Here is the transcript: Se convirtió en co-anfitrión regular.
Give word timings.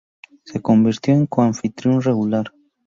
Se 0.45 0.59
convirtió 0.59 1.13
en 1.13 1.27
co-anfitrión 1.27 2.01
regular. 2.01 2.51